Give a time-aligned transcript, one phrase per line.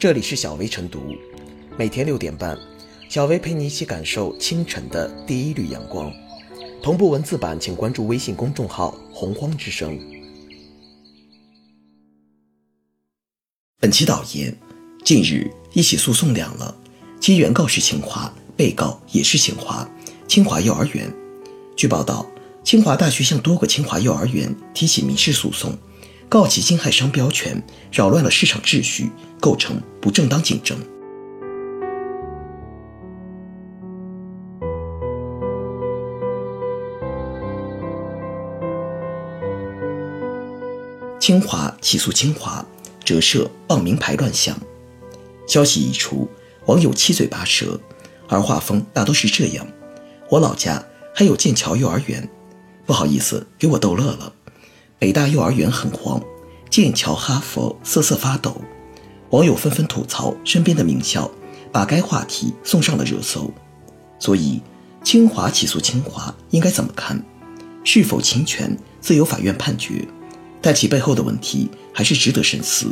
[0.00, 1.14] 这里是小薇晨读，
[1.76, 2.58] 每天六点半，
[3.10, 6.10] 小薇陪你一起感受清晨的第一缕阳光。
[6.82, 10.00] 同步文字版，请关注微信公众号“洪荒之声”。
[13.78, 14.56] 本期导言：
[15.04, 16.74] 近日，一起诉讼凉了，
[17.20, 19.86] 其原告是清华，被告也是清华，
[20.26, 21.14] 清华幼儿园。
[21.76, 22.26] 据报道，
[22.64, 25.76] 清华大学向多个清华幼儿园提起民事诉讼。
[26.30, 27.60] 告其侵害商标权，
[27.90, 29.10] 扰乱了市场秩序，
[29.40, 30.78] 构成不正当竞争。
[41.18, 42.64] 清华起诉清华，
[43.04, 44.56] 折射傍名牌乱象。
[45.48, 46.28] 消息一出，
[46.66, 47.76] 网友七嘴八舌，
[48.28, 49.66] 而画风大都是这样：
[50.28, 50.80] 我老家
[51.12, 52.28] 还有剑桥幼儿园，
[52.86, 54.32] 不好意思，给我逗乐了。
[55.00, 56.22] 北大幼儿园很黄，
[56.68, 58.60] 剑桥、哈佛瑟瑟发抖，
[59.30, 61.30] 网友纷纷吐槽身边的名校，
[61.72, 63.50] 把该话题送上了热搜。
[64.18, 64.60] 所以，
[65.02, 67.18] 清华起诉清华应该怎么看？
[67.82, 70.06] 是否侵权，自有法院判决。
[70.60, 72.88] 但其背后的问题还是值得深思。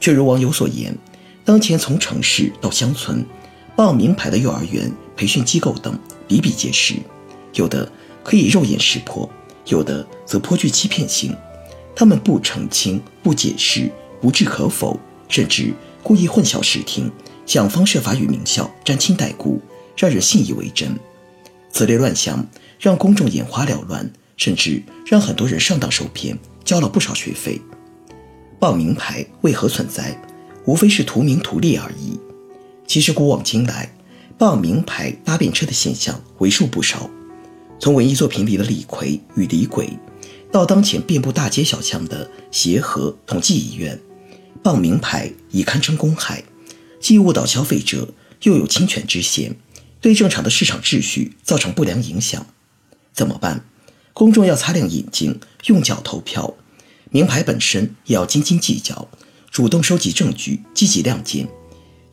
[0.00, 0.96] 却如网友所言，
[1.44, 3.22] 当前从城市到乡村，
[3.76, 6.94] 报名牌的幼儿园、培训机构等比比皆是，
[7.52, 7.92] 有的
[8.24, 9.28] 可以肉眼识破。
[9.68, 11.34] 有的则颇具欺骗性，
[11.94, 17.10] 他们不澄清、不解释、不置可否，甚至故意混淆视听，
[17.46, 19.60] 想方设法与名校沾亲带故，
[19.96, 20.98] 让人信以为真。
[21.70, 22.44] 此类乱象
[22.80, 27.60] 让公众眼花缭乱，甚至让很多人上当受骗，交了不少学费。
[28.58, 30.20] 报名牌为何存在？
[30.64, 32.18] 无非是图名图利而已。
[32.86, 33.90] 其实古往今来，
[34.36, 37.08] 报名牌搭便车的现象为数不少。
[37.80, 39.88] 从文艺作品里的李逵与李鬼，
[40.50, 44.00] 到当前遍布大街小巷的协和同济医院，
[44.62, 46.42] 傍名牌已堪称公害，
[47.00, 48.08] 既误导消费者，
[48.42, 49.54] 又有侵权之嫌，
[50.00, 52.44] 对正常的市场秩序造成不良影响。
[53.12, 53.64] 怎么办？
[54.12, 56.54] 公众要擦亮眼睛，用脚投票。
[57.10, 59.08] 名牌本身也要斤斤计较，
[59.52, 61.48] 主动收集证据，积极亮剑。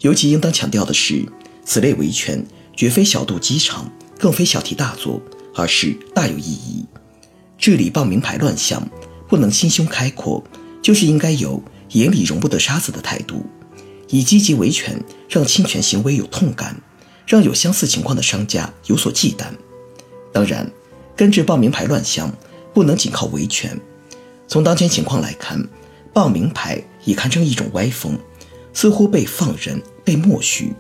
[0.01, 1.25] 尤其应当强调的是，
[1.66, 2.45] 此类维权
[2.75, 5.19] 绝非小肚鸡肠，更非小题大做。
[5.55, 6.85] 而是大有意义。
[7.57, 8.88] 治理报名牌乱象，
[9.27, 10.43] 不能心胸开阔，
[10.81, 13.45] 就是应该有眼里容不得沙子的态度，
[14.09, 16.75] 以积极维权，让侵权行为有痛感，
[17.25, 19.45] 让有相似情况的商家有所忌惮。
[20.31, 20.69] 当然，
[21.16, 22.31] 根治报名牌乱象，
[22.73, 23.79] 不能仅靠维权。
[24.47, 25.66] 从当前情况来看，
[26.13, 28.19] 报名牌已堪称一种歪风，
[28.73, 30.73] 似乎被放任、被默许，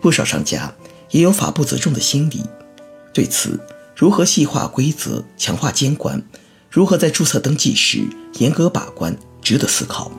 [0.00, 0.72] 不少商家
[1.10, 2.42] 也有法不责众的心理。
[3.12, 3.60] 对此，
[3.94, 6.20] 如何细化规则、强化监管？
[6.70, 8.02] 如何在注册登记时
[8.38, 9.16] 严格把关？
[9.42, 10.10] 值得思考。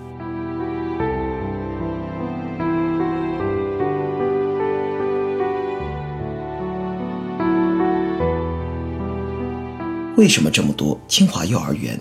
[10.15, 11.99] 为什么这么多清华幼儿园？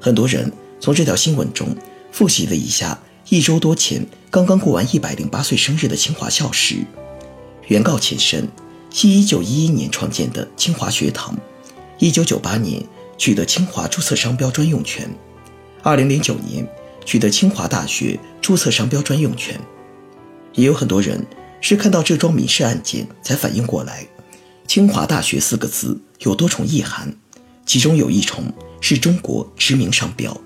[0.00, 1.68] 很多人从这条新闻中
[2.10, 6.84] 复习了一下一周多前刚刚过完一百零八岁生日的清华校史。
[7.68, 8.48] 原告前身。
[8.90, 11.36] 系1911年创建的清华学堂
[12.00, 12.82] ，1998年
[13.16, 15.08] 取得清华注册商标专用权
[15.84, 16.68] ，2009年
[17.04, 19.58] 取得清华大学注册商标专用权。
[20.54, 21.24] 也有很多人
[21.60, 24.04] 是看到这桩民事案件才反应过来，
[24.66, 27.14] 清华大学四个字有多重意涵，
[27.64, 30.36] 其中有一重是中国知名商标。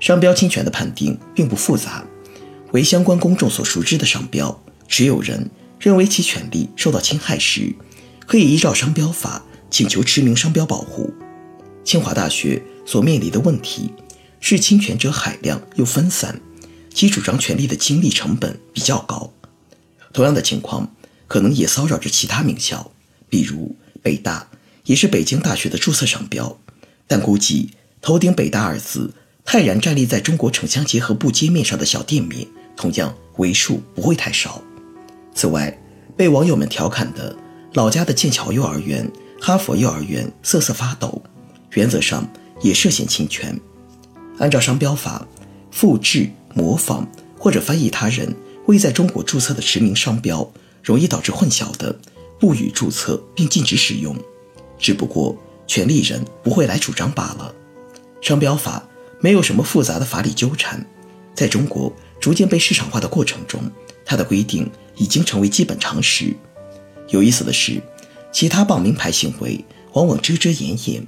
[0.00, 2.04] 商标侵权的判定并不复杂，
[2.72, 5.48] 为相关公众所熟知的商标，持有人。
[5.78, 7.74] 认为其权利受到侵害时，
[8.26, 11.12] 可以依照商标法请求驰名商标保护。
[11.84, 13.92] 清华大学所面临的问题
[14.40, 16.40] 是侵权者海量又分散，
[16.92, 19.30] 其主张权利的精力成本比较高。
[20.12, 20.94] 同样的情况
[21.26, 22.90] 可能也骚扰着其他名校，
[23.28, 24.48] 比如北大
[24.84, 26.58] 也是北京大学的注册商标，
[27.06, 29.12] 但估计头顶“北大”二字
[29.44, 34.62] 泰然站立在中国城乡结合部街面上的小店面，同样为数不会太少。
[35.34, 35.76] 此外，
[36.16, 37.36] 被网友们调侃的
[37.72, 39.10] 老家的剑桥幼儿园、
[39.40, 41.20] 哈佛幼儿园瑟瑟发抖，
[41.72, 42.26] 原则上
[42.62, 43.58] 也涉嫌侵权。
[44.38, 45.26] 按照商标法，
[45.70, 48.34] 复制、模仿或者翻译他人
[48.66, 50.48] 未在中国注册的驰名商标，
[50.82, 51.94] 容易导致混淆的，
[52.38, 54.16] 不予注册并禁止使用。
[54.78, 55.36] 只不过
[55.66, 57.52] 权利人不会来主张罢了。
[58.20, 58.82] 商标法
[59.20, 60.84] 没有什么复杂的法理纠缠，
[61.34, 63.60] 在中国逐渐被市场化的过程中，
[64.04, 64.70] 它的规定。
[64.96, 66.34] 已经成为基本常识。
[67.08, 67.80] 有意思的是，
[68.32, 71.06] 其他报名牌行为往往遮遮掩掩，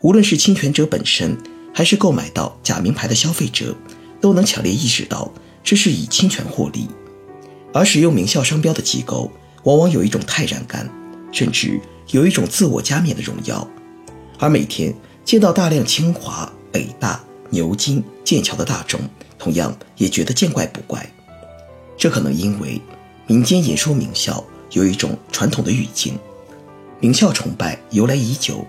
[0.00, 1.36] 无论是侵权者本身，
[1.74, 3.76] 还是购买到假名牌的消费者，
[4.20, 5.32] 都能强烈意识到
[5.62, 6.88] 这是以侵权获利；
[7.72, 9.30] 而使用名校商标的机构，
[9.64, 10.90] 往往有一种泰然感，
[11.32, 11.80] 甚至
[12.10, 13.68] 有一种自我加冕的荣耀。
[14.38, 14.94] 而每天
[15.24, 19.00] 见到大量清华、北大、牛津、剑桥的大众，
[19.38, 21.08] 同样也觉得见怪不怪。
[21.98, 22.80] 这可能因为
[23.26, 26.16] 民间言说名校有一种传统的语境，
[27.00, 28.64] 名校崇拜由来已久，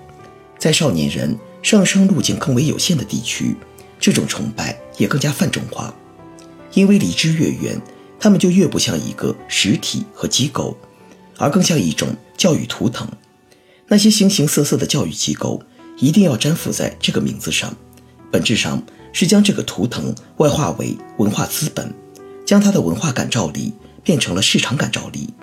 [0.57, 3.55] 在少年人上升路径更为有限的地区，
[3.99, 5.93] 这种崇拜也更加泛重化。
[6.73, 7.79] 因为离之越远，
[8.19, 10.75] 他们就越不像一个实体和机构，
[11.37, 13.07] 而更像一种教育图腾。
[13.87, 15.61] 那些形形色色的教育机构
[15.97, 17.73] 一定要粘附在这个名字上，
[18.31, 18.81] 本质上
[19.13, 21.93] 是将这个图腾外化为文化资本，
[22.45, 23.71] 将它的文化感召力
[24.07, 25.33] 变成了市场感召力。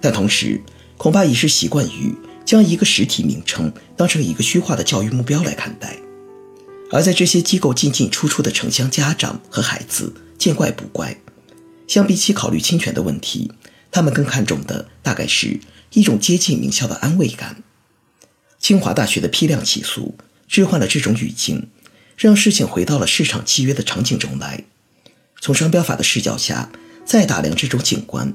[0.00, 0.62] 但同时，
[0.96, 2.14] 恐怕已是习惯于
[2.46, 5.98] 将一个实体名称当成一个虚化的教育目标来看待。
[6.90, 11.18] 而在这些机构进进出出的城乡家长和孩子见怪不怪，
[11.86, 13.52] 相比起考虑侵权的问题，
[13.90, 15.60] 他们更看重的大概是
[15.92, 17.62] 一种接近名校的安慰感。
[18.58, 20.16] 清华大学的批量起诉
[20.48, 21.68] 置换了这种语境，
[22.16, 24.64] 让事情回到了市场契约的场景中来。
[25.38, 26.70] 从商标法的视角下
[27.06, 28.34] 再打量这种景观，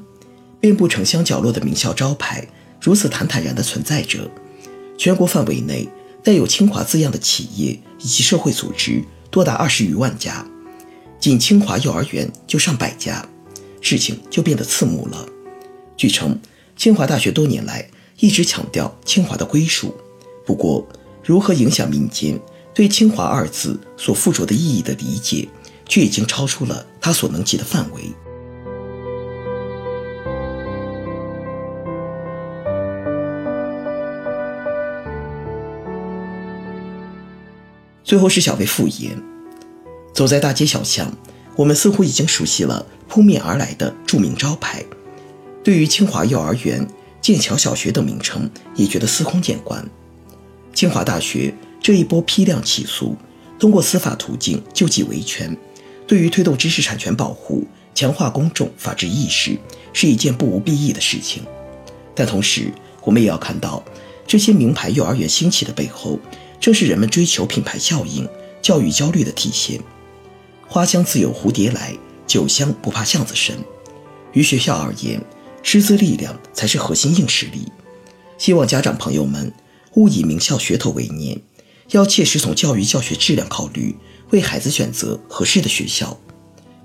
[0.62, 2.48] 遍布城乡角落的名校招牌
[2.82, 4.32] 如此坦坦然地存在着。
[4.98, 5.90] 全国范围内
[6.24, 10.46] 带有“清华”字样的企业以及社会组织多达二十余万家，
[11.20, 13.28] 仅清华幼儿园就上百家，
[13.82, 15.28] 事情就变得刺目了。
[15.98, 16.40] 据称，
[16.78, 17.86] 清华大学多年来
[18.20, 19.94] 一直强调清华的归属。
[20.46, 20.88] 不过，
[21.24, 22.40] 如何影响民间
[22.74, 25.50] 对“清华”二字所附着的意义的理解，
[25.90, 28.04] 却已经超出了他所能及的范围。
[38.04, 39.22] 最后是小薇复言：
[40.14, 41.12] 走在大街小巷，
[41.56, 44.84] 我们似乎已经熟悉了扑面而来的著名招牌，
[45.64, 46.88] 对于清华幼儿园、
[47.22, 49.88] 剑桥小学等名称，也觉得司空见惯。
[50.74, 53.16] 清华大学这一波批量起诉，
[53.60, 55.56] 通过司法途径救济维权，
[56.08, 57.64] 对于推动知识产权保护、
[57.94, 59.58] 强化公众法治意识，
[59.94, 61.44] 是一件不无裨益的事情。
[62.16, 62.72] 但同时，
[63.04, 63.84] 我们也要看到，
[64.26, 66.18] 这些名牌幼儿园兴起的背后，
[66.62, 68.26] 正是人们追求品牌效应、
[68.62, 69.82] 教育焦虑的体现。
[70.66, 71.94] 花香自有蝴蝶来，
[72.26, 73.58] 酒香不怕巷子深。
[74.32, 75.22] 于学校而言，
[75.62, 77.70] 师资力量才是核心硬实力。
[78.38, 79.52] 希望家长朋友们。
[79.96, 81.38] 勿以名校噱头为念，
[81.90, 83.94] 要切实从教育教学质量考虑，
[84.30, 86.18] 为孩子选择合适的学校。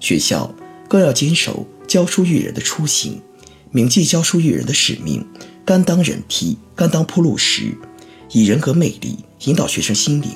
[0.01, 0.53] 学校
[0.89, 3.23] 更要坚守教书育人的初心，
[3.71, 5.25] 铭记教书育人的使命，
[5.65, 7.79] 甘当人梯，甘当铺路石，
[8.31, 10.31] 以人格魅力引导学生心灵，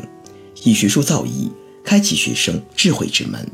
[0.62, 1.50] 以学术造诣
[1.84, 3.50] 开启学生智慧之门。